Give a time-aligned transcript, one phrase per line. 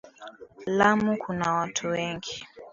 [0.65, 2.47] Lamu kuna watu wengi.